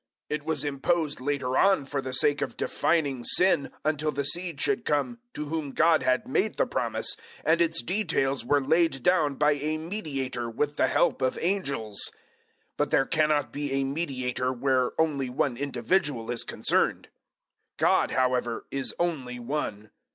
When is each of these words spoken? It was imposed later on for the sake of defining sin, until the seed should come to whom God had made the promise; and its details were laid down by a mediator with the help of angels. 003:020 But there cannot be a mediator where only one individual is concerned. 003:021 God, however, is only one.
It 0.29 0.43
was 0.43 0.65
imposed 0.65 1.21
later 1.21 1.55
on 1.55 1.85
for 1.85 2.01
the 2.01 2.11
sake 2.11 2.41
of 2.41 2.57
defining 2.57 3.23
sin, 3.23 3.71
until 3.85 4.09
the 4.11 4.25
seed 4.25 4.59
should 4.59 4.83
come 4.83 5.19
to 5.35 5.49
whom 5.49 5.73
God 5.73 6.01
had 6.01 6.27
made 6.27 6.57
the 6.57 6.65
promise; 6.65 7.15
and 7.45 7.61
its 7.61 7.83
details 7.83 8.43
were 8.43 8.65
laid 8.65 9.03
down 9.03 9.35
by 9.35 9.51
a 9.51 9.77
mediator 9.77 10.49
with 10.49 10.75
the 10.77 10.87
help 10.87 11.21
of 11.21 11.37
angels. 11.39 12.09
003:020 12.77 12.77
But 12.77 12.89
there 12.89 13.05
cannot 13.05 13.51
be 13.53 13.73
a 13.73 13.83
mediator 13.83 14.51
where 14.51 14.99
only 14.99 15.29
one 15.29 15.55
individual 15.55 16.31
is 16.31 16.43
concerned. 16.43 17.09
003:021 17.77 17.77
God, 17.77 18.09
however, 18.13 18.65
is 18.71 18.95
only 18.97 19.37
one. 19.37 19.91